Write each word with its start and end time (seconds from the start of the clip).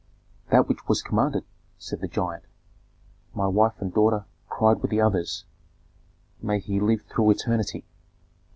"That 0.49 0.67
which 0.67 0.87
was 0.87 1.03
commanded," 1.03 1.43
said 1.77 2.01
the 2.01 2.07
giant. 2.07 2.43
"My 3.35 3.45
wife 3.45 3.75
and 3.79 3.93
daughter 3.93 4.25
cried 4.49 4.81
with 4.81 4.89
the 4.89 4.99
others, 4.99 5.45
'May 6.41 6.57
he 6.59 6.79
live 6.79 7.03
through 7.03 7.29
eternity!' 7.29 7.85